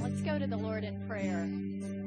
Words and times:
Let's 0.00 0.20
go 0.22 0.38
to 0.38 0.46
the 0.46 0.56
Lord 0.56 0.84
in 0.84 0.98
prayer. 1.06 1.48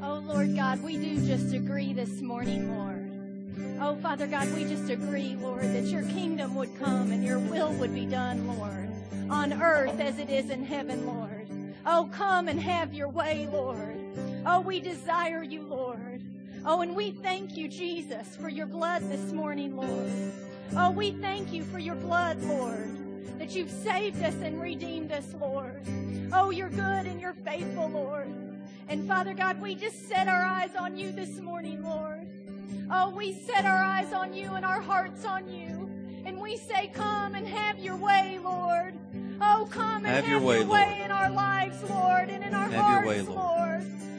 Oh, 0.01 0.19
Lord 0.19 0.55
God, 0.55 0.81
we 0.81 0.97
do 0.97 1.25
just 1.25 1.53
agree 1.53 1.93
this 1.93 2.21
morning, 2.21 2.75
Lord. 2.75 3.79
Oh, 3.81 3.95
Father 4.01 4.27
God, 4.27 4.51
we 4.55 4.63
just 4.65 4.89
agree, 4.89 5.35
Lord, 5.35 5.63
that 5.63 5.85
your 5.85 6.03
kingdom 6.03 6.55
would 6.55 6.75
come 6.79 7.11
and 7.11 7.23
your 7.23 7.39
will 7.39 7.71
would 7.73 7.93
be 7.93 8.05
done, 8.05 8.47
Lord, 8.57 8.89
on 9.29 9.61
earth 9.61 9.99
as 9.99 10.19
it 10.19 10.29
is 10.29 10.49
in 10.49 10.65
heaven, 10.65 11.05
Lord. 11.05 11.47
Oh, 11.85 12.09
come 12.11 12.47
and 12.47 12.59
have 12.59 12.93
your 12.93 13.09
way, 13.09 13.47
Lord. 13.51 13.97
Oh, 14.45 14.61
we 14.61 14.79
desire 14.79 15.43
you, 15.43 15.61
Lord. 15.61 16.23
Oh, 16.65 16.81
and 16.81 16.95
we 16.95 17.11
thank 17.11 17.55
you, 17.55 17.67
Jesus, 17.67 18.35
for 18.35 18.49
your 18.49 18.67
blood 18.67 19.03
this 19.09 19.31
morning, 19.31 19.75
Lord. 19.75 20.11
Oh, 20.75 20.91
we 20.91 21.11
thank 21.11 21.53
you 21.53 21.63
for 21.63 21.79
your 21.79 21.95
blood, 21.95 22.41
Lord 22.43 23.04
that 23.37 23.55
you've 23.55 23.71
saved 23.71 24.23
us 24.23 24.35
and 24.35 24.61
redeemed 24.61 25.11
us, 25.11 25.33
Lord. 25.39 25.81
Oh, 26.33 26.49
you're 26.49 26.69
good 26.69 27.05
and 27.05 27.19
you're 27.19 27.33
faithful, 27.33 27.89
Lord. 27.89 28.27
And 28.87 29.07
Father 29.07 29.33
God, 29.33 29.61
we 29.61 29.75
just 29.75 30.07
set 30.07 30.27
our 30.27 30.43
eyes 30.43 30.75
on 30.77 30.95
you 30.95 31.11
this 31.11 31.39
morning, 31.39 31.83
Lord. 31.83 32.27
Oh, 32.91 33.09
we 33.09 33.33
set 33.33 33.65
our 33.65 33.81
eyes 33.83 34.13
on 34.13 34.33
you 34.33 34.51
and 34.53 34.63
our 34.63 34.81
hearts 34.81 35.25
on 35.25 35.49
you. 35.49 35.89
And 36.25 36.39
we 36.39 36.57
say, 36.57 36.91
Come 36.93 37.35
and 37.35 37.47
have 37.47 37.79
your 37.79 37.97
way, 37.97 38.39
Lord. 38.43 38.93
Oh, 39.41 39.67
come 39.69 39.97
and 39.97 40.07
have, 40.07 40.23
have 40.23 40.27
your, 40.27 40.39
way, 40.39 40.59
your 40.59 40.67
way 40.67 41.01
in 41.03 41.11
our 41.11 41.29
lives, 41.29 41.81
Lord, 41.89 42.29
and 42.29 42.43
in 42.43 42.53
our 42.53 42.69
have 42.69 42.73
hearts, 42.73 43.07
way, 43.07 43.21
Lord. 43.21 43.37
Lord. 43.37 43.64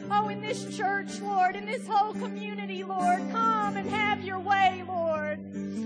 Oh, 0.09 0.29
in 0.29 0.41
this 0.41 0.75
church, 0.75 1.19
Lord, 1.19 1.55
in 1.55 1.65
this 1.65 1.85
whole 1.87 2.13
community, 2.13 2.83
Lord, 2.83 3.19
come 3.31 3.77
and 3.77 3.89
have 3.89 4.23
your 4.23 4.39
way, 4.39 4.83
Lord. 4.87 5.39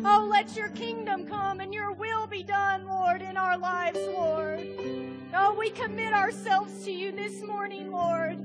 Oh, 0.06 0.28
let 0.30 0.56
your 0.56 0.70
kingdom 0.70 1.28
come 1.28 1.60
and 1.60 1.74
your 1.74 1.92
will 1.94 2.28
be 2.28 2.44
done, 2.44 2.86
Lord, 2.86 3.22
in 3.22 3.38
our 3.38 3.58
lives, 3.58 4.00
Lord. 4.00 4.60
Oh, 5.34 5.56
we 5.58 5.70
commit 5.72 6.14
ourselves 6.14 6.84
to 6.86 6.92
you 6.92 7.12
this 7.12 7.42
morning, 7.42 7.92
Lord, 7.92 8.38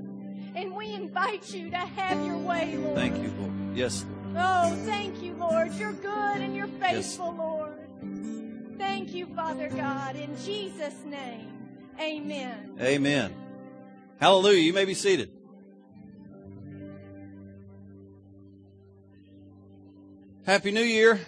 and 0.55 0.75
we 0.75 0.95
invite 0.95 1.53
you 1.53 1.71
to 1.71 1.77
have 1.77 2.25
your 2.25 2.39
way, 2.39 2.77
Lord. 2.77 2.97
Thank 2.97 3.23
you, 3.23 3.33
Lord. 3.39 3.53
Yes, 3.77 4.05
Lord. 4.05 4.37
Oh, 4.39 4.77
thank 4.85 5.23
you, 5.23 5.35
Lord. 5.35 5.73
You're 5.75 5.93
good 5.93 6.37
and 6.41 6.55
you're 6.57 6.69
faithful, 6.69 7.27
yes. 7.27 7.39
Lord. 7.39 8.79
Thank 8.79 9.15
you, 9.15 9.27
Father 9.35 9.69
God. 9.71 10.17
In 10.17 10.37
Jesus' 10.45 11.05
name, 11.05 11.53
amen. 12.01 12.77
Amen. 12.81 13.35
Hallelujah. 14.21 14.61
You 14.61 14.73
may 14.73 14.85
be 14.85 14.95
seated. 14.95 15.31
Happy 20.47 20.71
New 20.71 20.81
Year. 20.81 21.19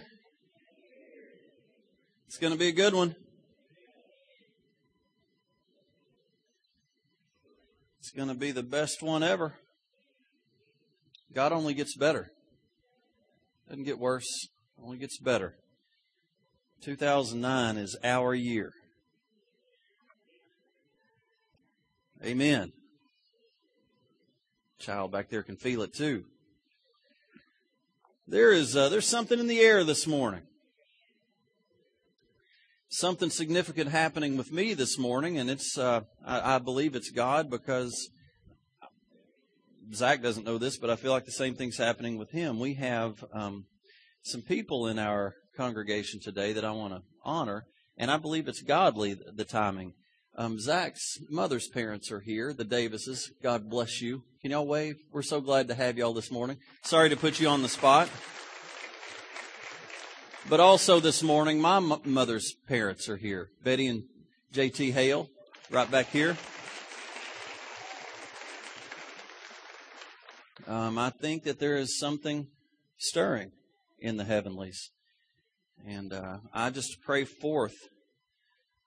It's 2.28 2.38
going 2.38 2.52
to 2.52 2.58
be 2.58 2.68
a 2.68 2.72
good 2.72 2.94
one. 2.94 3.16
It's 7.98 8.12
going 8.12 8.28
to 8.28 8.36
be 8.36 8.52
the 8.52 8.62
best 8.62 9.02
one 9.02 9.24
ever. 9.24 9.54
God 11.34 11.50
only 11.50 11.74
gets 11.74 11.96
better. 11.96 12.30
Doesn't 13.68 13.82
get 13.82 13.98
worse, 13.98 14.46
only 14.80 14.98
gets 14.98 15.18
better. 15.18 15.56
2009 16.84 17.76
is 17.76 17.98
our 18.04 18.36
year. 18.36 18.70
Amen. 22.24 22.70
Child 24.78 25.10
back 25.10 25.28
there 25.28 25.42
can 25.42 25.56
feel 25.56 25.82
it 25.82 25.92
too. 25.92 26.22
There 28.30 28.52
is 28.52 28.76
uh, 28.76 28.90
there's 28.90 29.08
something 29.08 29.40
in 29.40 29.46
the 29.46 29.60
air 29.60 29.84
this 29.84 30.06
morning. 30.06 30.42
Something 32.90 33.30
significant 33.30 33.90
happening 33.90 34.36
with 34.36 34.52
me 34.52 34.74
this 34.74 34.98
morning, 34.98 35.38
and 35.38 35.48
it's 35.48 35.78
uh, 35.78 36.02
I, 36.22 36.56
I 36.56 36.58
believe 36.58 36.94
it's 36.94 37.10
God 37.10 37.48
because 37.48 38.10
Zach 39.94 40.20
doesn't 40.20 40.44
know 40.44 40.58
this, 40.58 40.76
but 40.76 40.90
I 40.90 40.96
feel 40.96 41.10
like 41.10 41.24
the 41.24 41.32
same 41.32 41.54
thing's 41.54 41.78
happening 41.78 42.18
with 42.18 42.30
him. 42.30 42.60
We 42.60 42.74
have 42.74 43.24
um, 43.32 43.64
some 44.24 44.42
people 44.42 44.86
in 44.88 44.98
our 44.98 45.32
congregation 45.56 46.20
today 46.22 46.52
that 46.52 46.66
I 46.66 46.72
want 46.72 46.92
to 46.92 47.02
honor, 47.24 47.64
and 47.96 48.10
I 48.10 48.18
believe 48.18 48.46
it's 48.46 48.60
godly 48.60 49.16
the 49.34 49.46
timing. 49.46 49.94
Um, 50.38 50.60
Zach's 50.60 51.18
mother's 51.28 51.66
parents 51.66 52.12
are 52.12 52.20
here, 52.20 52.54
the 52.54 52.62
Davises. 52.62 53.32
God 53.42 53.68
bless 53.68 54.00
you. 54.00 54.22
Can 54.40 54.52
y'all 54.52 54.68
wave? 54.68 54.94
We're 55.10 55.22
so 55.22 55.40
glad 55.40 55.66
to 55.66 55.74
have 55.74 55.98
y'all 55.98 56.14
this 56.14 56.30
morning. 56.30 56.58
Sorry 56.84 57.08
to 57.08 57.16
put 57.16 57.40
you 57.40 57.48
on 57.48 57.62
the 57.62 57.68
spot. 57.68 58.08
But 60.48 60.60
also 60.60 61.00
this 61.00 61.24
morning, 61.24 61.60
my 61.60 61.78
m- 61.78 62.00
mother's 62.04 62.54
parents 62.68 63.08
are 63.08 63.16
here. 63.16 63.48
Betty 63.64 63.88
and 63.88 64.04
JT 64.54 64.92
Hale, 64.92 65.28
right 65.72 65.90
back 65.90 66.06
here. 66.10 66.36
Um, 70.68 70.98
I 70.98 71.10
think 71.10 71.42
that 71.44 71.58
there 71.58 71.78
is 71.78 71.98
something 71.98 72.46
stirring 72.96 73.50
in 73.98 74.18
the 74.18 74.24
heavenlies. 74.24 74.92
And 75.84 76.12
uh, 76.12 76.36
I 76.54 76.70
just 76.70 76.98
pray 77.04 77.24
forth 77.24 77.74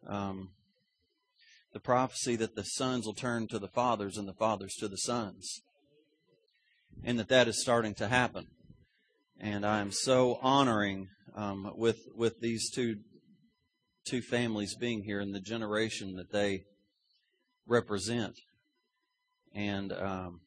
um, 0.07 0.51
the 1.73 1.79
prophecy 1.79 2.35
that 2.35 2.55
the 2.55 2.63
sons 2.63 3.05
will 3.05 3.13
turn 3.13 3.47
to 3.47 3.59
the 3.59 3.67
fathers 3.67 4.17
and 4.17 4.27
the 4.27 4.33
fathers 4.33 4.75
to 4.79 4.87
the 4.87 4.97
sons. 4.97 5.61
And 7.03 7.17
that 7.19 7.29
that 7.29 7.47
is 7.47 7.61
starting 7.61 7.93
to 7.95 8.07
happen. 8.07 8.47
And 9.39 9.65
I 9.65 9.79
am 9.79 9.91
so 9.91 10.37
honoring 10.41 11.07
um, 11.35 11.71
with 11.75 11.99
with 12.15 12.39
these 12.41 12.69
two 12.69 12.97
two 14.05 14.21
families 14.21 14.75
being 14.75 15.03
here 15.03 15.19
and 15.19 15.33
the 15.33 15.39
generation 15.39 16.15
that 16.15 16.31
they 16.31 16.63
represent. 17.65 18.35
And 19.53 19.93
um, 19.93 20.41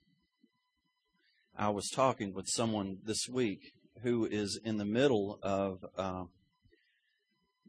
I 1.56 1.70
was 1.70 1.88
talking 1.90 2.34
with 2.34 2.46
someone 2.48 2.98
this 3.04 3.28
week 3.28 3.60
who 4.02 4.26
is 4.26 4.60
in 4.64 4.76
the 4.76 4.84
middle 4.84 5.38
of 5.42 5.84
uh, 5.96 6.24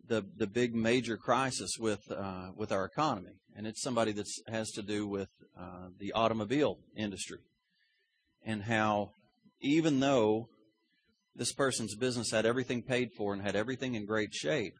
the 0.08 0.26
the 0.38 0.48
big 0.48 0.76
major 0.76 1.18
crisis 1.18 1.78
with 1.80 2.12
uh, 2.12 2.50
with 2.56 2.72
our 2.72 2.86
economy, 2.86 3.34
and 3.56 3.66
it's 3.68 3.82
somebody 3.82 4.12
that 4.14 4.28
has 4.48 4.72
to 4.72 4.82
do 4.82 5.08
with 5.08 5.30
uh, 5.60 5.90
the 6.00 6.14
automobile 6.14 6.78
industry, 6.96 7.40
and 8.46 8.64
how 8.64 9.12
even 9.62 10.00
though 10.00 10.48
this 11.36 11.54
person's 11.54 11.96
business 11.96 12.32
had 12.32 12.46
everything 12.46 12.82
paid 12.82 13.12
for 13.12 13.34
and 13.34 13.42
had 13.42 13.56
everything 13.56 13.96
in 13.96 14.06
great 14.06 14.34
shape, 14.34 14.74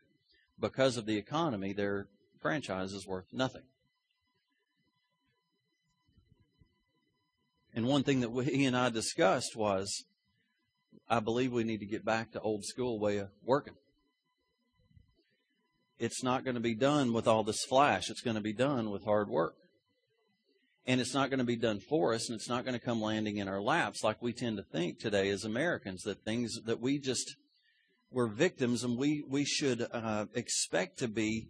because 0.60 0.98
of 0.98 1.06
the 1.06 1.18
economy, 1.18 1.74
their 1.74 2.08
franchise 2.42 2.94
is 2.94 3.06
worth 3.08 3.26
nothing. 3.34 3.64
And 7.74 7.88
one 7.88 8.04
thing 8.04 8.22
that 8.22 8.46
he 8.46 8.64
and 8.66 8.78
I 8.78 8.90
discussed 8.90 9.54
was, 9.54 10.06
I 11.10 11.20
believe 11.20 11.52
we 11.52 11.66
need 11.66 11.82
to 11.82 11.86
get 11.86 12.06
back 12.06 12.32
to 12.32 12.40
old 12.40 12.64
school 12.64 13.00
way 13.00 13.18
of 13.18 13.30
working 13.44 13.74
it's 16.00 16.24
not 16.24 16.44
going 16.44 16.56
to 16.56 16.62
be 16.62 16.76
done 16.76 17.14
with 17.14 17.28
all 17.28 17.44
this 17.44 17.64
flash. 17.66 18.10
It's 18.10 18.22
going 18.22 18.36
to 18.36 18.42
be 18.42 18.54
done 18.54 18.90
with 18.90 19.04
hard 19.06 19.30
work. 19.30 19.56
And 20.88 21.02
it's 21.02 21.14
not 21.14 21.30
going 21.30 21.40
to 21.40 21.46
be 21.46 21.56
done 21.56 21.80
for 21.80 22.14
us, 22.14 22.30
and 22.30 22.36
it's 22.36 22.50
not 22.50 22.64
going 22.64 22.78
to 22.78 22.86
come 22.86 23.02
landing 23.02 23.38
in 23.38 23.48
our 23.48 23.62
laps 23.62 24.04
like 24.04 24.22
we 24.22 24.34
tend 24.34 24.58
to 24.58 24.64
think 24.64 25.00
today 25.00 25.30
as 25.30 25.44
Americans 25.44 26.04
that 26.04 26.24
things 26.24 26.60
that 26.66 26.80
we 26.80 27.00
just 27.00 27.36
we're 28.12 28.28
victims 28.28 28.84
and 28.84 28.98
we 28.98 29.24
we 29.28 29.46
should 29.46 29.88
uh, 29.92 30.26
expect 30.36 31.00
to 31.00 31.08
be 31.08 31.48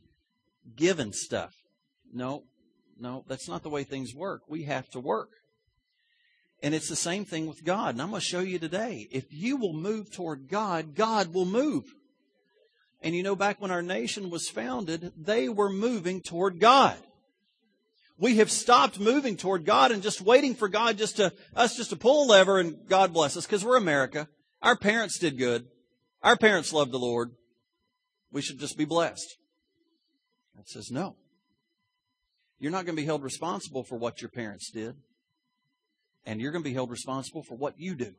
given 0.76 1.12
stuff. 1.12 1.54
No, 2.14 2.44
no, 2.98 3.26
that's 3.28 3.50
not 3.50 3.62
the 3.62 3.70
way 3.70 3.84
things 3.84 4.16
work. 4.16 4.44
We 4.48 4.64
have 4.64 4.90
to 4.92 5.02
work. 5.02 5.30
And 6.64 6.74
it's 6.74 6.90
the 6.90 6.96
same 6.96 7.26
thing 7.26 7.46
with 7.46 7.64
God. 7.64 7.96
And 7.96 8.02
I'm 8.02 8.10
going 8.10 8.22
to 8.22 8.26
show 8.26 8.40
you 8.40 8.58
today. 8.58 9.08
If 9.12 9.26
you 9.32 9.58
will 9.58 9.74
move 9.74 10.12
toward 10.12 10.48
God, 10.48 10.96
God 10.96 11.34
will 11.34 11.46
move. 11.46 11.84
And 13.02 13.16
you 13.16 13.24
know, 13.24 13.36
back 13.36 13.62
when 13.62 13.72
our 13.72 13.82
nation 13.82 14.30
was 14.30 14.50
founded, 14.50 15.12
they 15.18 15.50
were 15.50 15.70
moving 15.70 16.22
toward 16.22 16.60
God. 16.60 16.98
We 18.18 18.38
have 18.38 18.50
stopped 18.50 19.00
moving 19.00 19.36
toward 19.36 19.66
God 19.66 19.92
and 19.92 20.02
just 20.02 20.22
waiting 20.22 20.56
for 20.56 20.70
God 20.70 20.98
just 20.98 21.18
to, 21.18 21.34
us 21.56 21.76
just 21.76 21.90
to 21.90 21.98
pull 21.98 22.26
a 22.26 22.32
lever 22.32 22.60
and 22.60 22.88
God 22.88 23.14
bless 23.14 23.36
us 23.36 23.46
because 23.46 23.66
we're 23.66 23.76
America. 23.76 24.28
Our 24.62 24.78
parents 24.78 25.20
did 25.20 25.38
good. 25.38 25.68
Our 26.24 26.38
parents 26.38 26.72
loved 26.72 26.92
the 26.92 27.00
Lord. 27.00 27.32
We 28.32 28.42
should 28.42 28.60
just 28.60 28.78
be 28.78 28.86
blessed. 28.86 29.38
God 30.56 30.68
says, 30.68 30.90
no. 30.92 31.16
You're 32.58 32.72
not 32.72 32.86
going 32.86 32.96
to 32.96 33.02
be 33.02 33.06
held 33.06 33.22
responsible 33.22 33.84
for 33.84 33.98
what 33.98 34.22
your 34.22 34.30
parents 34.30 34.72
did. 34.72 34.96
And 36.26 36.40
you're 36.40 36.52
going 36.52 36.64
to 36.64 36.70
be 36.70 36.74
held 36.74 36.90
responsible 36.90 37.44
for 37.44 37.56
what 37.56 37.76
you 37.78 37.96
do. 37.96 38.16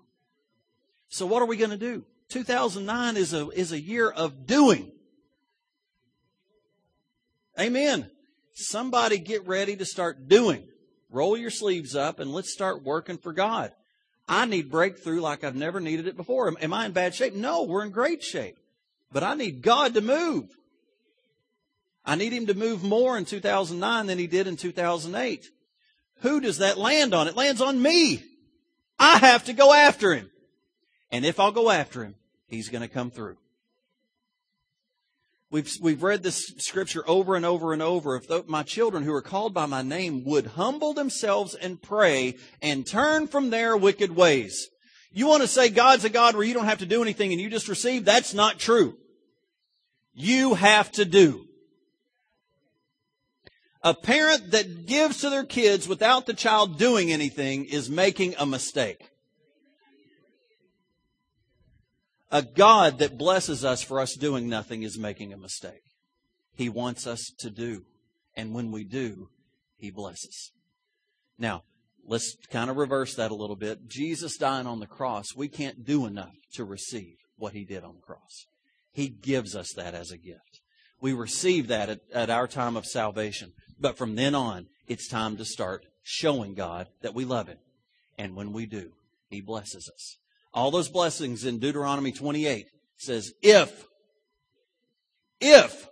So 1.09 1.27
what 1.27 1.43
are 1.43 1.47
we 1.47 1.57
going 1.57 1.71
to 1.71 1.77
do? 1.77 2.05
2009 2.31 3.17
is 3.17 3.33
a, 3.33 3.49
is 3.51 3.73
a 3.73 3.81
year 3.81 4.09
of 4.09 4.47
doing. 4.47 4.91
Amen. 7.59 8.11
Somebody 8.55 9.19
get 9.19 9.47
ready 9.47 9.77
to 9.77 9.85
start 9.85 10.29
doing. 10.29 10.67
Roll 11.11 11.37
your 11.37 11.51
sleeves 11.51 11.95
up 11.95 12.21
and 12.21 12.33
let's 12.33 12.53
start 12.53 12.83
working 12.83 13.19
for 13.19 13.33
God. 13.33 13.73
I 14.29 14.47
need 14.47 14.71
breakthrough 14.71 15.21
like 15.21 15.45
I've 15.45 15.55
never 15.55 15.79
needed 15.79 16.07
it 16.07 16.17
before. 16.17 16.49
Am, 16.49 16.57
am 16.61 16.75
I 16.75 16.87
in 16.87 16.93
bad 16.93 17.15
shape? 17.15 17.35
No, 17.35 17.63
we're 17.63 17.85
in 17.85 17.91
great 17.91 18.23
shape. 18.23 18.59
But 19.13 19.23
I 19.23 19.35
need 19.35 19.63
God 19.63 19.95
to 19.95 20.01
move. 20.01 20.49
I 22.05 22.17
need 22.17 22.33
Him 22.33 22.47
to 22.47 22.55
move 22.55 22.83
more 22.83 23.17
in 23.17 23.25
2009 23.25 24.07
than 24.07 24.19
He 24.19 24.27
did 24.27 24.47
in 24.47 24.57
2008. 24.57 25.47
who 26.23 26.41
does 26.41 26.59
that 26.59 26.79
land 26.79 27.15
on? 27.15 27.29
It 27.29 27.37
lands 27.37 27.61
on 27.61 27.81
me. 27.81 28.23
I 28.99 29.19
have 29.19 29.45
to 29.45 29.53
go 29.53 29.73
after 29.73 30.15
him. 30.15 30.31
And 31.11 31.25
if 31.25 31.39
I'll 31.39 31.53
go 31.53 31.71
after 31.71 32.05
him, 32.05 32.15
he's 32.47 32.69
going 32.69 32.83
to 32.83 32.89
come 32.89 33.11
through. 33.11 33.37
We've, 35.51 35.71
we've 35.81 36.03
read 36.03 36.23
this 36.23 36.53
scripture 36.59 37.05
over 37.09 37.37
and 37.37 37.47
over 37.47 37.73
and 37.73 37.81
over. 37.81 38.17
If 38.17 38.49
my 38.49 38.65
children 38.65 39.05
who 39.05 39.15
are 39.15 39.23
called 39.23 39.55
by 39.55 39.67
my 39.67 39.83
name 39.83 40.25
would 40.25 40.47
humble 40.49 40.93
themselves 40.93 41.55
and 41.55 41.81
pray 41.81 42.37
and 42.61 42.87
turn 42.87 43.29
from 43.29 43.51
their 43.51 43.77
wicked 43.77 44.15
ways. 44.15 44.69
You 45.13 45.29
want 45.29 45.43
to 45.43 45.49
say 45.49 45.71
God's 45.71 46.05
a 46.05 46.11
God 46.11 46.35
where 46.35 46.45
you 46.45 46.53
don't 46.53 46.65
have 46.67 46.81
to 46.81 46.87
do 46.87 47.01
anything 47.01 47.33
and 47.33 47.41
you 47.41 47.49
just 47.49 47.69
receive? 47.69 48.05
That's 48.05 48.35
not 48.35 48.59
true. 48.59 48.99
You 50.13 50.55
have 50.55 50.91
to 50.93 51.05
do. 51.05 51.47
A 53.83 53.95
parent 53.95 54.51
that 54.51 54.87
gives 54.87 55.21
to 55.21 55.31
their 55.31 55.45
kids 55.45 55.87
without 55.87 56.27
the 56.27 56.35
child 56.35 56.77
doing 56.77 57.13
anything 57.13 57.67
is 57.67 57.89
making 57.89 58.35
a 58.37 58.45
mistake. 58.45 59.11
A 62.31 62.43
God 62.43 62.99
that 62.99 63.17
blesses 63.17 63.65
us 63.65 63.83
for 63.83 64.01
us 64.01 64.15
doing 64.15 64.49
nothing 64.49 64.83
is 64.83 64.99
making 64.99 65.33
a 65.33 65.39
mistake. 65.39 65.83
He 66.55 66.69
wants 66.69 67.07
us 67.07 67.33
to 67.39 67.51
do. 67.51 67.85
And 68.35 68.55
when 68.55 68.73
we 68.73 68.85
do, 68.85 69.29
He 69.77 69.91
blesses. 69.91 70.53
Now, 71.39 71.63
let's 72.05 72.37
kind 72.51 72.71
of 72.71 72.77
reverse 72.77 73.15
that 73.15 73.31
a 73.31 73.37
little 73.37 73.57
bit. 73.57 73.87
Jesus 73.87 74.37
dying 74.37 74.67
on 74.67 74.81
the 74.81 74.87
cross, 74.87 75.35
we 75.37 75.49
can't 75.49 75.85
do 75.85 76.07
enough 76.07 76.35
to 76.55 76.65
receive 76.65 77.17
what 77.37 77.53
He 77.53 77.65
did 77.65 77.85
on 77.85 77.95
the 77.97 78.03
cross. 78.03 78.47
He 78.93 79.09
gives 79.09 79.55
us 79.55 79.73
that 79.77 79.95
as 79.95 80.11
a 80.11 80.19
gift. 80.19 80.61
We 81.01 81.13
receive 81.13 81.69
that 81.69 81.91
at, 81.91 82.01
at 82.13 82.31
our 82.31 82.49
time 82.49 82.77
of 82.77 82.87
salvation. 82.87 83.53
But 83.79 83.99
from 83.99 84.17
then 84.17 84.35
on, 84.35 84.67
it's 84.89 85.09
time 85.09 85.37
to 85.37 85.45
start 85.45 85.85
showing 86.03 86.55
God 86.55 86.89
that 87.03 87.15
we 87.15 87.25
love 87.25 87.49
Him. 87.49 87.59
And 88.19 88.35
when 88.35 88.53
we 88.53 88.67
do, 88.67 88.93
He 89.29 89.41
blesses 89.41 89.91
us. 89.93 90.17
All 90.57 90.71
those 90.71 90.89
blessings 90.89 91.45
in 91.45 91.59
Deuteronomy 91.59 92.13
28 92.13 92.67
says, 92.97 93.35
if, 93.43 93.87
if, 95.39 95.87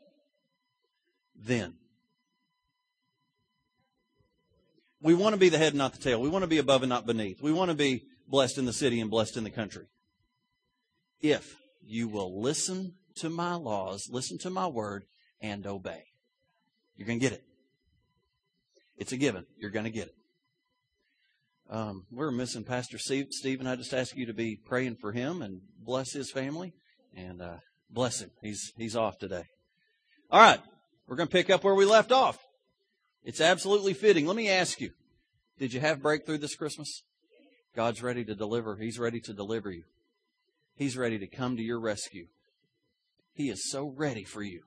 then. 1.36 1.74
We 5.02 5.12
want 5.14 5.34
to 5.34 5.38
be 5.38 5.50
the 5.50 5.58
head 5.58 5.74
not 5.74 5.92
the 5.92 6.00
tail. 6.00 6.18
We 6.18 6.30
want 6.30 6.44
to 6.44 6.48
be 6.48 6.56
above 6.56 6.82
and 6.82 6.88
not 6.88 7.04
beneath. 7.04 7.42
We 7.42 7.52
want 7.52 7.72
to 7.72 7.76
be 7.76 8.04
blessed 8.26 8.56
in 8.56 8.64
the 8.64 8.72
city 8.72 9.00
and 9.00 9.10
blessed 9.10 9.36
in 9.36 9.44
the 9.44 9.50
country. 9.50 9.84
If 11.20 11.56
you 11.82 12.08
will 12.08 12.40
listen 12.40 12.94
to 13.16 13.28
my 13.28 13.56
laws, 13.56 14.08
listen 14.10 14.38
to 14.38 14.50
my 14.50 14.66
word, 14.66 15.04
and 15.42 15.66
obey, 15.66 16.04
you're 16.96 17.06
going 17.06 17.20
to 17.20 17.22
get 17.22 17.34
it. 17.34 17.44
It's 18.96 19.12
a 19.12 19.18
given. 19.18 19.44
You're 19.58 19.70
going 19.70 19.84
to 19.84 19.90
get 19.90 20.06
it. 20.06 20.14
Um, 21.70 22.04
we're 22.10 22.30
missing 22.30 22.64
Pastor 22.64 22.98
Steve. 22.98 23.28
Stephen, 23.30 23.66
I 23.66 23.76
just 23.76 23.94
ask 23.94 24.16
you 24.16 24.26
to 24.26 24.34
be 24.34 24.56
praying 24.56 24.96
for 25.00 25.12
him 25.12 25.42
and 25.42 25.60
bless 25.78 26.12
his 26.12 26.30
family 26.30 26.72
and 27.16 27.40
uh, 27.40 27.56
bless 27.90 28.20
him. 28.20 28.30
He's 28.42 28.72
he's 28.76 28.96
off 28.96 29.18
today. 29.18 29.44
All 30.30 30.40
right, 30.40 30.60
we're 31.08 31.16
going 31.16 31.28
to 31.28 31.32
pick 31.32 31.50
up 31.50 31.64
where 31.64 31.74
we 31.74 31.84
left 31.84 32.12
off. 32.12 32.38
It's 33.24 33.40
absolutely 33.40 33.94
fitting. 33.94 34.26
Let 34.26 34.36
me 34.36 34.50
ask 34.50 34.80
you: 34.80 34.90
Did 35.58 35.72
you 35.72 35.80
have 35.80 36.02
breakthrough 36.02 36.38
this 36.38 36.56
Christmas? 36.56 37.02
God's 37.74 38.02
ready 38.02 38.24
to 38.24 38.34
deliver. 38.34 38.76
He's 38.76 38.98
ready 38.98 39.20
to 39.20 39.32
deliver 39.32 39.70
you. 39.70 39.84
He's 40.76 40.96
ready 40.96 41.18
to 41.18 41.26
come 41.26 41.56
to 41.56 41.62
your 41.62 41.80
rescue. 41.80 42.26
He 43.32 43.48
is 43.48 43.70
so 43.70 43.92
ready 43.96 44.24
for 44.24 44.42
you. 44.42 44.62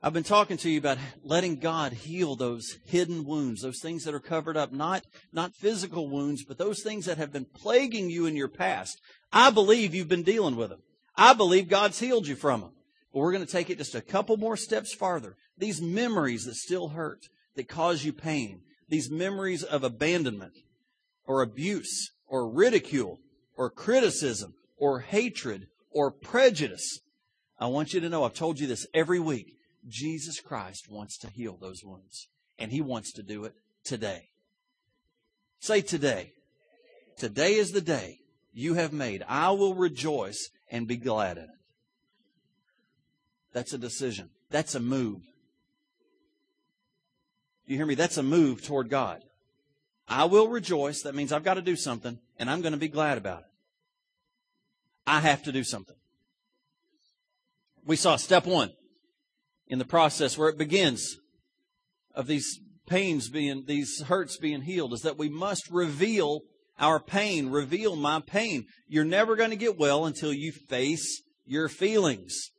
I've 0.00 0.12
been 0.12 0.22
talking 0.22 0.56
to 0.58 0.70
you 0.70 0.78
about 0.78 0.98
letting 1.24 1.56
God 1.56 1.92
heal 1.92 2.36
those 2.36 2.78
hidden 2.86 3.24
wounds, 3.24 3.62
those 3.62 3.80
things 3.80 4.04
that 4.04 4.14
are 4.14 4.20
covered 4.20 4.56
up, 4.56 4.72
not, 4.72 5.04
not 5.32 5.56
physical 5.56 6.08
wounds, 6.08 6.44
but 6.44 6.56
those 6.56 6.82
things 6.84 7.06
that 7.06 7.18
have 7.18 7.32
been 7.32 7.46
plaguing 7.46 8.08
you 8.08 8.24
in 8.26 8.36
your 8.36 8.48
past. 8.48 9.00
I 9.32 9.50
believe 9.50 9.96
you've 9.96 10.06
been 10.06 10.22
dealing 10.22 10.54
with 10.54 10.70
them. 10.70 10.82
I 11.16 11.34
believe 11.34 11.68
God's 11.68 11.98
healed 11.98 12.28
you 12.28 12.36
from 12.36 12.60
them. 12.60 12.70
But 13.12 13.18
we're 13.18 13.32
going 13.32 13.44
to 13.44 13.50
take 13.50 13.70
it 13.70 13.78
just 13.78 13.96
a 13.96 14.00
couple 14.00 14.36
more 14.36 14.56
steps 14.56 14.94
farther. 14.94 15.34
These 15.56 15.82
memories 15.82 16.44
that 16.44 16.54
still 16.54 16.90
hurt, 16.90 17.26
that 17.56 17.68
cause 17.68 18.04
you 18.04 18.12
pain, 18.12 18.60
these 18.88 19.10
memories 19.10 19.64
of 19.64 19.82
abandonment 19.82 20.54
or 21.26 21.42
abuse 21.42 22.12
or 22.28 22.48
ridicule 22.48 23.18
or 23.56 23.68
criticism 23.68 24.54
or 24.76 25.00
hatred 25.00 25.66
or 25.90 26.12
prejudice. 26.12 27.00
I 27.58 27.66
want 27.66 27.92
you 27.92 27.98
to 28.00 28.08
know, 28.08 28.22
I've 28.22 28.34
told 28.34 28.60
you 28.60 28.68
this 28.68 28.86
every 28.94 29.18
week. 29.18 29.54
Jesus 29.86 30.40
Christ 30.40 30.90
wants 30.90 31.16
to 31.18 31.30
heal 31.30 31.56
those 31.60 31.84
wounds, 31.84 32.28
and 32.58 32.72
He 32.72 32.80
wants 32.80 33.12
to 33.12 33.22
do 33.22 33.44
it 33.44 33.54
today. 33.84 34.28
Say 35.60 35.80
today. 35.80 36.32
Today 37.16 37.54
is 37.54 37.72
the 37.72 37.80
day 37.80 38.20
you 38.52 38.74
have 38.74 38.92
made. 38.92 39.24
I 39.28 39.50
will 39.50 39.74
rejoice 39.74 40.50
and 40.70 40.86
be 40.86 40.96
glad 40.96 41.36
in 41.36 41.44
it. 41.44 41.50
That's 43.52 43.72
a 43.72 43.78
decision. 43.78 44.30
That's 44.50 44.74
a 44.74 44.80
move. 44.80 45.22
You 47.66 47.76
hear 47.76 47.86
me? 47.86 47.94
That's 47.94 48.16
a 48.16 48.22
move 48.22 48.64
toward 48.64 48.88
God. 48.88 49.22
I 50.08 50.24
will 50.24 50.48
rejoice. 50.48 51.02
That 51.02 51.14
means 51.14 51.32
I've 51.32 51.44
got 51.44 51.54
to 51.54 51.62
do 51.62 51.76
something, 51.76 52.18
and 52.38 52.50
I'm 52.50 52.62
going 52.62 52.72
to 52.72 52.78
be 52.78 52.88
glad 52.88 53.18
about 53.18 53.40
it. 53.40 53.44
I 55.06 55.20
have 55.20 55.42
to 55.44 55.52
do 55.52 55.64
something. 55.64 55.96
We 57.84 57.96
saw 57.96 58.16
step 58.16 58.46
one 58.46 58.70
in 59.68 59.78
the 59.78 59.84
process 59.84 60.36
where 60.36 60.48
it 60.48 60.58
begins 60.58 61.18
of 62.14 62.26
these 62.26 62.60
pains 62.86 63.28
being, 63.28 63.64
these 63.66 64.02
hurts 64.06 64.38
being 64.38 64.62
healed 64.62 64.92
is 64.92 65.02
that 65.02 65.18
we 65.18 65.28
must 65.28 65.70
reveal 65.70 66.40
our 66.78 66.98
pain, 66.98 67.50
reveal 67.50 67.94
my 67.94 68.20
pain. 68.20 68.66
You're 68.88 69.04
never 69.04 69.36
going 69.36 69.50
to 69.50 69.56
get 69.56 69.78
well 69.78 70.06
until 70.06 70.32
you 70.32 70.52
face 70.52 71.22
your 71.44 71.68
feelings. 71.68 72.50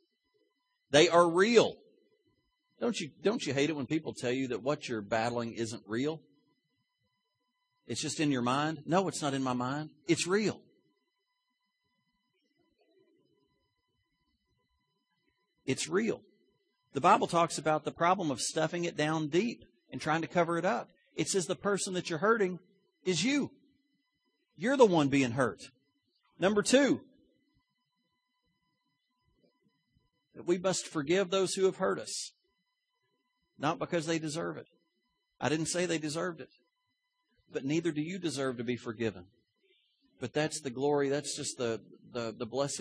They 0.90 1.08
are 1.08 1.28
real. 1.28 1.76
Don't 2.80 2.98
you, 2.98 3.10
don't 3.22 3.44
you 3.44 3.52
hate 3.52 3.70
it 3.70 3.76
when 3.76 3.86
people 3.86 4.14
tell 4.14 4.32
you 4.32 4.48
that 4.48 4.62
what 4.62 4.88
you're 4.88 5.02
battling 5.02 5.52
isn't 5.54 5.82
real? 5.86 6.20
It's 7.86 8.00
just 8.00 8.20
in 8.20 8.30
your 8.30 8.42
mind? 8.42 8.82
No, 8.86 9.08
it's 9.08 9.20
not 9.20 9.34
in 9.34 9.42
my 9.42 9.52
mind. 9.52 9.90
It's 10.06 10.26
real. 10.26 10.60
It's 15.66 15.88
real. 15.88 16.20
The 16.92 17.00
Bible 17.00 17.26
talks 17.26 17.58
about 17.58 17.84
the 17.84 17.92
problem 17.92 18.30
of 18.30 18.40
stuffing 18.40 18.84
it 18.84 18.96
down 18.96 19.28
deep 19.28 19.64
and 19.92 20.00
trying 20.00 20.22
to 20.22 20.28
cover 20.28 20.58
it 20.58 20.64
up. 20.64 20.88
It 21.14 21.28
says 21.28 21.46
the 21.46 21.54
person 21.54 21.94
that 21.94 22.10
you're 22.10 22.18
hurting 22.18 22.58
is 23.04 23.24
you. 23.24 23.50
You're 24.56 24.76
the 24.76 24.86
one 24.86 25.08
being 25.08 25.32
hurt. 25.32 25.62
Number 26.38 26.62
two, 26.62 27.00
that 30.34 30.46
we 30.46 30.58
must 30.58 30.86
forgive 30.86 31.30
those 31.30 31.54
who 31.54 31.66
have 31.66 31.76
hurt 31.76 31.98
us, 31.98 32.32
not 33.58 33.78
because 33.78 34.06
they 34.06 34.18
deserve 34.18 34.56
it. 34.56 34.66
I 35.40 35.48
didn't 35.48 35.66
say 35.66 35.86
they 35.86 35.98
deserved 35.98 36.40
it, 36.40 36.50
but 37.52 37.64
neither 37.64 37.92
do 37.92 38.00
you 38.00 38.18
deserve 38.18 38.56
to 38.56 38.64
be 38.64 38.76
forgiven. 38.76 39.26
But 40.18 40.32
that's 40.32 40.60
the 40.60 40.70
glory, 40.70 41.08
that's 41.08 41.36
just 41.36 41.58
the, 41.58 41.80
the, 42.12 42.34
the 42.36 42.46
blessing 42.46 42.78